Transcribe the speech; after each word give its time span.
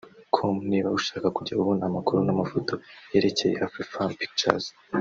com 0.35 0.55
Niba 0.69 0.89
ushaka 0.99 1.27
kujya 1.35 1.53
ubona 1.61 1.83
amakuru 1.89 2.19
n’amafoto 2.23 2.73
yerekeye 3.11 3.55
Afrifame 3.67 4.13
Pictures 4.21 4.65